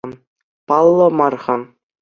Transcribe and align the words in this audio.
Паллӑ 0.67 1.07
мар-ха. 1.17 1.55